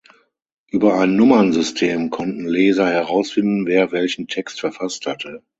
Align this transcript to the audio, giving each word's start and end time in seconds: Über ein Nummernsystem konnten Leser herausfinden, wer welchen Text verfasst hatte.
Über 0.65 0.95
ein 0.99 1.15
Nummernsystem 1.15 2.09
konnten 2.09 2.45
Leser 2.49 2.89
herausfinden, 2.89 3.67
wer 3.67 3.91
welchen 3.91 4.27
Text 4.27 4.59
verfasst 4.59 5.05
hatte. 5.05 5.43